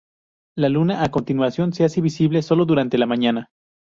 [0.57, 3.51] La Luna, a continuación, se hace visible solo durante la mañana.